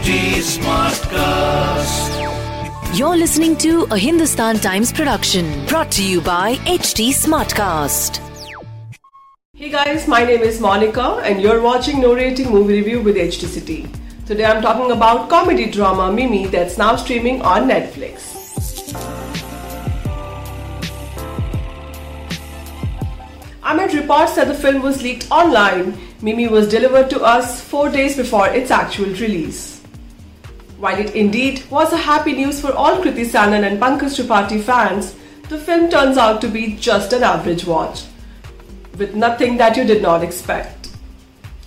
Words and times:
HT 0.00 0.40
Smartcast. 0.40 2.08
You're 2.98 3.18
listening 3.18 3.54
to 3.58 3.86
a 3.90 3.98
Hindustan 3.98 4.58
Times 4.58 4.90
production 4.90 5.66
brought 5.66 5.92
to 5.92 6.02
you 6.02 6.22
by 6.22 6.54
HT 6.64 7.10
Smartcast. 7.10 8.18
Hey 9.54 9.68
guys, 9.68 10.08
my 10.08 10.24
name 10.24 10.40
is 10.40 10.58
Monica 10.58 11.20
and 11.22 11.42
you're 11.42 11.60
watching 11.60 12.00
No 12.00 12.14
Rating 12.14 12.50
Movie 12.50 12.76
Review 12.78 13.02
with 13.02 13.16
HT 13.16 13.44
City. 13.46 13.90
Today 14.24 14.46
I'm 14.46 14.62
talking 14.62 14.90
about 14.90 15.28
comedy 15.28 15.70
drama 15.70 16.10
Mimi 16.10 16.46
that's 16.46 16.78
now 16.78 16.96
streaming 16.96 17.42
on 17.42 17.68
Netflix. 17.68 18.96
Amid 23.62 23.92
reports 23.92 24.34
that 24.36 24.48
the 24.48 24.54
film 24.54 24.80
was 24.80 25.02
leaked 25.02 25.30
online, 25.30 25.92
Mimi 26.22 26.48
was 26.48 26.70
delivered 26.70 27.10
to 27.10 27.20
us 27.20 27.60
four 27.60 27.90
days 27.90 28.16
before 28.16 28.48
its 28.48 28.70
actual 28.70 29.12
release. 29.26 29.69
While 30.80 30.98
it 30.98 31.14
indeed 31.14 31.62
was 31.68 31.92
a 31.92 31.98
happy 31.98 32.32
news 32.32 32.58
for 32.58 32.72
all 32.72 33.02
Kriti 33.02 33.26
Sanon 33.26 33.64
and 33.64 33.78
Pankaj 33.78 34.14
Tripathi 34.18 34.62
fans, 34.62 35.14
the 35.50 35.58
film 35.58 35.90
turns 35.90 36.16
out 36.16 36.40
to 36.40 36.48
be 36.48 36.74
just 36.76 37.12
an 37.12 37.22
average 37.22 37.66
watch, 37.66 38.04
with 38.96 39.14
nothing 39.14 39.58
that 39.58 39.76
you 39.76 39.84
did 39.84 40.00
not 40.00 40.24
expect. 40.24 40.88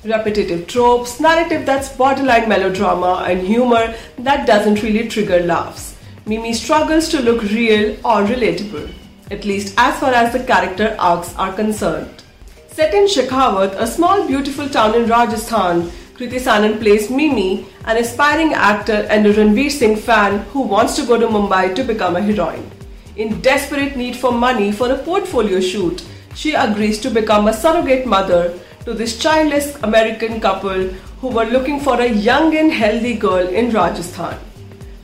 Repetitive 0.04 0.66
tropes, 0.66 1.20
narrative 1.20 1.64
that's 1.64 1.96
borderline 1.96 2.50
melodrama, 2.50 3.24
and 3.28 3.46
humor 3.46 3.94
that 4.18 4.48
doesn't 4.48 4.82
really 4.82 5.08
trigger 5.08 5.42
laughs. 5.42 5.96
Mimi 6.26 6.52
struggles 6.52 7.08
to 7.10 7.22
look 7.22 7.44
real 7.44 7.94
or 8.04 8.24
relatable, 8.24 8.92
at 9.30 9.46
least 9.46 9.76
as 9.78 10.00
far 10.00 10.12
as 10.12 10.34
the 10.34 10.44
character 10.44 10.96
arcs 10.98 11.36
are 11.36 11.54
concerned. 11.54 12.24
Set 12.70 12.96
in 12.96 13.06
Shekhawat, 13.06 13.80
a 13.80 13.86
small 13.86 14.26
beautiful 14.26 14.68
town 14.68 14.96
in 14.96 15.06
Rajasthan, 15.06 15.92
Kriti 16.18 16.40
Sanon 16.40 16.78
plays 16.78 17.10
Mimi, 17.10 17.66
an 17.86 17.98
aspiring 17.98 18.54
actor 18.54 19.08
and 19.10 19.26
a 19.26 19.34
Ranveer 19.34 19.72
Singh 19.72 19.96
fan 19.96 20.42
who 20.52 20.62
wants 20.62 20.96
to 20.96 21.08
go 21.08 21.20
to 21.20 21.28
Mumbai 21.28 21.74
to 21.76 21.84
become 21.84 22.16
a 22.16 22.22
heroine. 22.22 22.70
In 23.16 23.42
desperate 23.42 23.98
need 23.98 24.16
for 24.16 24.32
money 24.32 24.72
for 24.72 24.92
a 24.92 24.98
portfolio 25.00 25.60
shoot, 25.60 26.04
she 26.36 26.54
agrees 26.54 27.00
to 27.02 27.10
become 27.10 27.48
a 27.48 27.54
surrogate 27.54 28.06
mother 28.06 28.60
to 28.86 28.94
this 28.94 29.18
childless 29.18 29.76
American 29.82 30.40
couple 30.40 30.90
who 31.20 31.30
were 31.30 31.46
looking 31.46 31.80
for 31.80 32.00
a 32.00 32.08
young 32.08 32.56
and 32.56 32.72
healthy 32.72 33.16
girl 33.16 33.48
in 33.48 33.72
Rajasthan. 33.72 34.38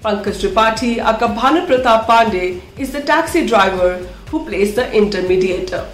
Pankaj 0.04 0.40
Tripathi, 0.44 1.00
aka 1.00 1.28
Bhanu 1.30 1.66
Pratap 1.66 2.06
Pandey, 2.06 2.62
is 2.78 2.92
the 2.92 3.02
taxi 3.02 3.48
driver 3.48 3.98
who 4.30 4.46
plays 4.46 4.76
the 4.76 4.84
intermediator. 4.84 5.88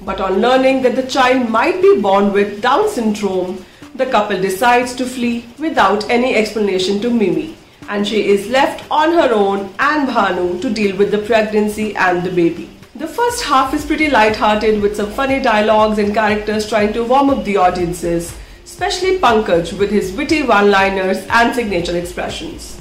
But 0.00 0.22
on 0.22 0.40
learning 0.40 0.82
that 0.82 0.96
the 0.96 1.06
child 1.06 1.50
might 1.50 1.82
be 1.82 2.00
born 2.00 2.32
with 2.32 2.62
Down 2.62 2.88
syndrome, 2.88 3.64
the 3.94 4.06
couple 4.06 4.40
decides 4.40 4.94
to 4.94 5.06
flee 5.06 5.46
without 5.58 6.08
any 6.10 6.34
explanation 6.34 7.00
to 7.00 7.10
Mimi, 7.10 7.56
and 7.88 8.06
she 8.06 8.28
is 8.28 8.48
left 8.50 8.84
on 8.90 9.12
her 9.12 9.32
own 9.32 9.72
and 9.78 10.08
Bhanu 10.08 10.60
to 10.60 10.70
deal 10.70 10.96
with 10.96 11.10
the 11.10 11.18
pregnancy 11.18 11.94
and 11.96 12.22
the 12.22 12.30
baby. 12.30 12.70
The 12.96 13.08
first 13.08 13.44
half 13.44 13.74
is 13.74 13.84
pretty 13.84 14.10
light-hearted 14.10 14.80
with 14.80 14.96
some 14.96 15.10
funny 15.10 15.40
dialogues 15.40 15.98
and 15.98 16.14
characters 16.14 16.68
trying 16.68 16.92
to 16.92 17.04
warm 17.04 17.30
up 17.30 17.44
the 17.44 17.56
audiences, 17.56 18.36
especially 18.64 19.18
Pankaj 19.18 19.78
with 19.78 19.90
his 19.90 20.12
witty 20.12 20.42
one-liners 20.42 21.26
and 21.30 21.54
signature 21.54 21.96
expressions. 21.96 22.80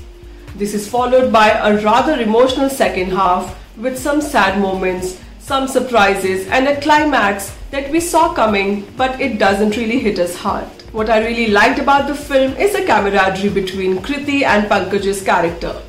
This 0.56 0.74
is 0.74 0.88
followed 0.88 1.32
by 1.32 1.50
a 1.50 1.82
rather 1.84 2.20
emotional 2.22 2.70
second 2.70 3.12
half 3.12 3.58
with 3.78 3.98
some 3.98 4.22
sad 4.22 4.62
moments 4.62 5.20
some 5.44 5.68
surprises, 5.68 6.48
and 6.48 6.70
a 6.70 6.80
climax 6.80 7.54
that 7.70 7.92
we 7.92 8.00
saw 8.00 8.34
coming, 8.34 8.88
but 8.96 9.20
it 9.20 9.38
doesn't 9.38 9.76
really 9.76 10.00
hit 10.00 10.18
us 10.18 10.38
hard. 10.38 10.83
What 10.94 11.10
I 11.10 11.26
really 11.26 11.48
liked 11.48 11.80
about 11.80 12.08
the 12.08 12.14
film 12.14 12.54
is 12.56 12.74
the 12.74 12.86
camaraderie 12.86 13.50
between 13.50 13.98
Kriti 13.98 14.44
and 14.44 14.70
Pankaj's 14.70 15.24
character. 15.24 15.82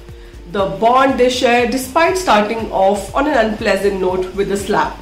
The 0.51 0.65
bond 0.81 1.21
they 1.21 1.29
share 1.29 1.71
despite 1.71 2.17
starting 2.17 2.73
off 2.73 3.15
on 3.15 3.27
an 3.27 3.35
unpleasant 3.35 4.01
note 4.01 4.35
with 4.35 4.51
a 4.51 4.57
slap. 4.57 4.99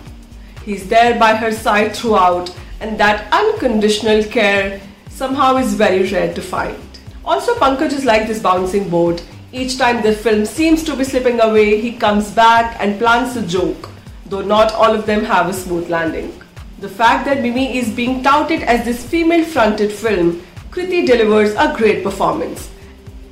He's 0.65 0.89
there 0.89 1.17
by 1.21 1.37
her 1.37 1.53
side 1.53 1.95
throughout, 1.95 2.53
and 2.81 2.99
that 2.99 3.33
unconditional 3.33 4.25
care 4.25 4.81
somehow 5.09 5.57
is 5.59 5.75
very 5.75 6.03
rare 6.11 6.35
to 6.35 6.43
find. 6.43 6.83
Also, 7.25 7.55
Pankaj 7.55 7.93
is 7.93 8.05
like 8.05 8.27
this 8.27 8.43
bouncing 8.43 8.91
board. 8.91 9.23
Each 9.53 9.79
time 9.79 10.03
the 10.03 10.13
film 10.13 10.45
seems 10.47 10.83
to 10.83 10.97
be 10.97 11.05
slipping 11.05 11.41
away, 11.41 11.81
he 11.81 11.93
comes 11.93 12.33
back 12.33 12.77
and 12.81 12.99
plants 12.99 13.37
a 13.37 13.47
joke 13.47 13.89
though 14.27 14.41
not 14.41 14.73
all 14.73 14.95
of 14.95 15.05
them 15.07 15.25
have 15.25 15.49
a 15.49 15.53
smooth 15.53 15.91
landing. 15.91 16.42
The 16.83 16.89
fact 16.89 17.27
that 17.27 17.43
Mimi 17.43 17.79
is 17.79 17.91
being 17.91 18.25
touted 18.25 18.65
as 18.65 18.85
this 18.85 19.07
female 19.07 19.45
fronted 19.45 19.93
film, 19.93 20.43
Kriti 20.73 21.07
delivers 21.07 21.55
a 21.55 21.73
great 21.77 22.03
performance 22.03 22.71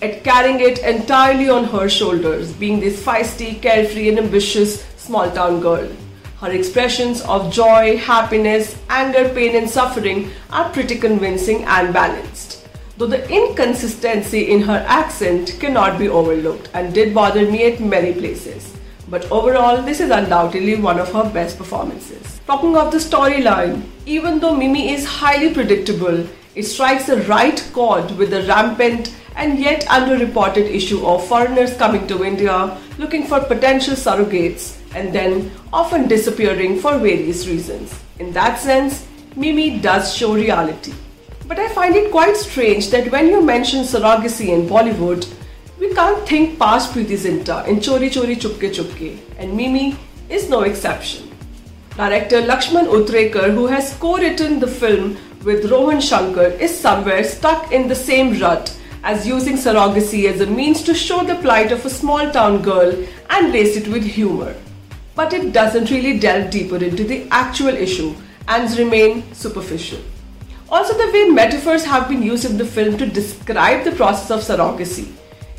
at 0.00 0.22
carrying 0.22 0.61
it 0.61 0.78
entirely 0.78 1.49
on 1.49 1.65
her 1.65 1.89
shoulders, 1.89 2.53
being 2.53 2.78
this 2.78 3.03
feisty, 3.05 3.60
carefree, 3.60 4.09
and 4.09 4.21
ambitious 4.21 4.84
small 4.99 5.28
town 5.33 5.59
girl. 5.59 5.89
Her 6.39 6.53
expressions 6.53 7.22
of 7.22 7.53
joy, 7.53 7.97
happiness, 7.97 8.78
anger, 8.89 9.28
pain, 9.31 9.56
and 9.56 9.69
suffering 9.69 10.31
are 10.50 10.71
pretty 10.71 10.97
convincing 10.97 11.65
and 11.65 11.93
balanced. 11.93 12.69
Though 12.99 13.09
the 13.09 13.28
inconsistency 13.28 14.53
in 14.53 14.62
her 14.62 14.84
accent 14.87 15.56
cannot 15.59 15.99
be 15.99 16.09
overlooked 16.09 16.71
and 16.72 16.94
did 16.94 17.12
bother 17.12 17.50
me 17.50 17.65
at 17.65 17.81
many 17.81 18.12
places 18.12 18.77
but 19.10 19.31
overall, 19.32 19.82
this 19.82 19.98
is 19.98 20.10
undoubtedly 20.10 20.76
one 20.76 21.00
of 21.00 21.12
her 21.12 21.28
best 21.28 21.59
performances. 21.59 22.41
Talking 22.47 22.76
of 22.76 22.93
the 22.93 22.98
storyline, 22.98 23.82
even 24.06 24.38
though 24.38 24.54
Mimi 24.56 24.93
is 24.93 25.04
highly 25.04 25.53
predictable, 25.53 26.25
it 26.54 26.62
strikes 26.62 27.06
the 27.06 27.22
right 27.22 27.60
chord 27.72 28.12
with 28.12 28.31
the 28.31 28.44
rampant 28.44 29.15
and 29.34 29.59
yet 29.59 29.84
underreported 29.87 30.71
issue 30.71 31.04
of 31.04 31.26
foreigners 31.26 31.76
coming 31.76 32.06
to 32.06 32.25
India 32.25 32.78
looking 32.98 33.26
for 33.26 33.41
potential 33.41 33.94
surrogates 33.94 34.76
and 34.94 35.12
then 35.12 35.50
often 35.72 36.06
disappearing 36.06 36.78
for 36.78 36.98
various 36.98 37.47
reasons. 37.48 37.98
In 38.21 38.32
that 38.32 38.59
sense, 38.60 39.06
Mimi 39.34 39.78
does 39.81 40.15
show 40.15 40.34
reality. 40.34 40.92
But 41.48 41.59
I 41.59 41.69
find 41.69 41.97
it 41.97 42.12
quite 42.12 42.37
strange 42.37 42.91
that 42.91 43.10
when 43.10 43.27
you 43.27 43.42
mention 43.42 43.82
surrogacy 43.82 44.48
in 44.48 44.69
Bollywood, 44.69 45.27
we 45.81 45.95
can't 45.95 46.29
think 46.29 46.59
past 46.59 46.93
Preity 46.93 47.17
Zinta 47.17 47.67
in 47.67 47.77
Chori 47.77 48.11
Chori 48.15 48.37
Chupke 48.37 48.69
Chupke, 48.71 49.19
and 49.39 49.57
Mimi 49.57 49.97
is 50.29 50.51
no 50.51 50.61
exception. 50.61 51.31
Director 51.97 52.43
Lakshman 52.43 52.87
Utekar, 52.87 53.55
who 53.55 53.67
has 53.67 53.95
co-written 53.95 54.61
the 54.61 54.67
film 54.67 55.17
with 55.43 55.71
Rohan 55.71 56.03
Shankar, 56.03 56.49
is 56.67 56.79
somewhere 56.79 57.25
stuck 57.25 57.73
in 57.73 57.89
the 57.89 57.95
same 57.95 58.39
rut 58.39 58.77
as 59.03 59.27
using 59.27 59.57
surrogacy 59.57 60.31
as 60.31 60.43
a 60.43 60.47
means 60.47 60.83
to 60.83 60.95
show 60.95 61.25
the 61.25 61.37
plight 61.37 61.73
of 61.73 61.87
a 61.87 61.91
small 61.91 62.31
town 62.31 62.61
girl 62.61 62.93
and 63.31 63.51
lace 63.51 63.75
it 63.79 63.89
with 63.89 64.05
humor. 64.05 64.55
But 65.15 65.33
it 65.33 65.55
doesn't 65.55 65.91
really 65.91 66.19
delve 66.19 66.51
deeper 66.51 66.77
into 66.77 67.05
the 67.05 67.27
actual 67.31 67.75
issue 67.75 68.15
and 68.49 68.71
remain 68.79 69.33
superficial. 69.33 70.01
Also, 70.69 70.93
the 70.93 71.11
way 71.11 71.31
metaphors 71.31 71.85
have 71.85 72.07
been 72.07 72.23
used 72.23 72.45
in 72.45 72.59
the 72.59 72.67
film 72.67 72.99
to 72.99 73.07
describe 73.07 73.85
the 73.85 73.93
process 73.93 74.31
of 74.31 74.41
surrogacy 74.41 75.09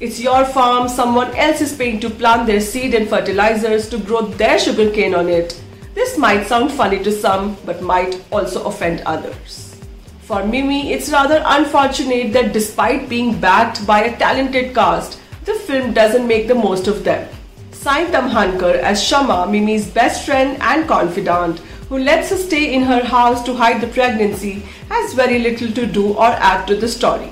it's 0.01 0.19
your 0.19 0.45
farm, 0.45 0.89
someone 0.89 1.31
else 1.35 1.61
is 1.61 1.75
paying 1.77 1.99
to 1.99 2.09
plant 2.09 2.47
their 2.47 2.59
seed 2.59 2.95
and 2.95 3.07
fertilizers 3.07 3.87
to 3.87 3.99
grow 3.99 4.21
their 4.23 4.57
sugarcane 4.57 5.13
on 5.13 5.29
it. 5.29 5.61
This 5.93 6.17
might 6.17 6.47
sound 6.47 6.71
funny 6.71 7.03
to 7.03 7.11
some, 7.11 7.55
but 7.65 7.83
might 7.83 8.19
also 8.31 8.63
offend 8.65 9.01
others. 9.05 9.79
For 10.21 10.43
Mimi, 10.43 10.91
it's 10.91 11.11
rather 11.11 11.43
unfortunate 11.45 12.33
that 12.33 12.51
despite 12.51 13.09
being 13.09 13.39
backed 13.39 13.85
by 13.85 14.05
a 14.05 14.17
talented 14.17 14.73
cast, 14.73 15.19
the 15.45 15.53
film 15.53 15.93
doesn't 15.93 16.27
make 16.27 16.47
the 16.47 16.55
most 16.55 16.87
of 16.87 17.03
them. 17.03 17.29
Sai 17.71 18.05
Tamhankar 18.05 18.77
as 18.79 19.03
Shama, 19.03 19.45
Mimi's 19.47 19.87
best 19.87 20.25
friend 20.25 20.57
and 20.61 20.87
confidant, 20.87 21.59
who 21.89 21.99
lets 21.99 22.31
her 22.31 22.37
stay 22.37 22.73
in 22.73 22.81
her 22.81 23.03
house 23.03 23.43
to 23.43 23.53
hide 23.53 23.81
the 23.81 23.93
pregnancy, 23.99 24.63
has 24.89 25.13
very 25.13 25.37
little 25.37 25.71
to 25.73 25.85
do 25.85 26.13
or 26.13 26.25
add 26.25 26.65
to 26.65 26.75
the 26.75 26.87
story. 26.87 27.29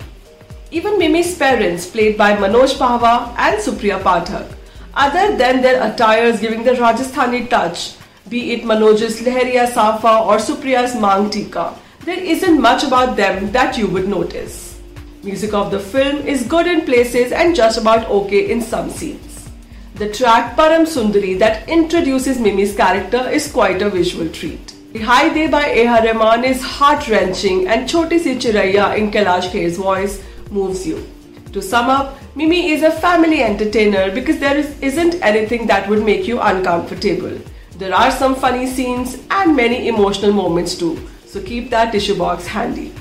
Even 0.72 1.00
Mimi's 1.00 1.36
parents, 1.36 1.88
played 1.88 2.16
by 2.16 2.36
Manoj 2.36 2.76
Pahwa 2.78 3.34
and 3.40 3.60
Supriya 3.60 4.00
Pathak, 4.04 4.54
other 4.94 5.36
than 5.36 5.64
their 5.64 5.82
attires 5.82 6.40
giving 6.40 6.64
the 6.64 6.74
Rajasthani 6.74 7.50
touch, 7.50 7.96
be 8.30 8.52
it 8.52 8.62
Manoj's 8.62 9.20
Lehriya 9.22 9.68
Safa 9.68 10.20
or 10.20 10.38
Supriya's 10.38 10.94
Mang 10.94 11.32
Tika, 11.32 11.74
there 12.06 12.20
isn't 12.20 12.62
much 12.62 12.84
about 12.84 13.18
them 13.18 13.52
that 13.52 13.80
you 13.80 13.88
would 13.88 14.08
notice. 14.08 14.80
Music 15.24 15.56
of 15.56 15.72
the 15.72 15.80
film 15.80 16.18
is 16.28 16.44
good 16.44 16.68
in 16.68 16.86
places 16.86 17.32
and 17.32 17.56
just 17.56 17.80
about 17.80 18.08
okay 18.08 18.52
in 18.52 18.62
some 18.62 18.92
scenes. 18.92 19.50
The 19.96 20.14
track 20.14 20.56
Param 20.56 20.86
Sundari 20.86 21.40
that 21.40 21.68
introduces 21.68 22.40
Mimi's 22.40 22.76
character 22.76 23.28
is 23.28 23.52
quite 23.52 23.82
a 23.82 23.90
visual 23.90 24.30
treat. 24.30 24.76
The 24.94 25.00
Rihaayi 25.00 25.34
De 25.34 25.48
by 25.48 25.66
A.R. 25.66 26.06
Rahman 26.06 26.44
is 26.44 26.62
heart-wrenching 26.62 27.68
and 27.68 27.90
Choti 27.90 28.20
Si 28.20 28.36
Chiraiya 28.36 28.98
in 28.98 29.10
Kailash 29.12 29.52
Kher's 29.52 29.78
voice 29.78 30.24
moves 30.52 30.86
you. 30.88 31.08
To 31.54 31.62
sum 31.62 31.90
up, 31.90 32.18
Mimi 32.36 32.70
is 32.72 32.84
a 32.84 32.92
family 32.92 33.42
entertainer 33.42 34.12
because 34.14 34.40
there 34.40 34.56
is, 34.56 34.80
isn't 34.82 35.16
anything 35.24 35.66
that 35.68 35.90
would 35.90 36.04
make 36.04 36.28
you 36.28 36.40
uncomfortable. 36.40 37.40
There 37.78 37.94
are 37.94 38.12
some 38.12 38.36
funny 38.36 38.68
scenes 38.68 39.18
and 39.32 39.56
many 39.56 39.88
emotional 39.88 40.32
moments 40.32 40.76
too, 40.76 41.10
so 41.26 41.42
keep 41.42 41.70
that 41.72 41.92
tissue 41.92 42.18
box 42.18 42.46
handy. 42.46 42.94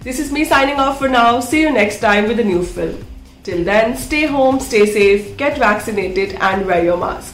This 0.00 0.18
is 0.18 0.30
me 0.30 0.44
signing 0.44 0.78
off 0.78 0.98
for 0.98 1.08
now. 1.08 1.40
See 1.40 1.62
you 1.62 1.72
next 1.72 2.00
time 2.00 2.28
with 2.28 2.38
a 2.38 2.44
new 2.44 2.62
film. 2.62 3.06
Till 3.42 3.64
then, 3.64 3.96
stay 3.96 4.26
home, 4.26 4.60
stay 4.60 4.84
safe, 4.84 5.36
get 5.36 5.58
vaccinated, 5.58 6.34
and 6.40 6.66
wear 6.66 6.84
your 6.84 6.98
masks. 6.98 7.33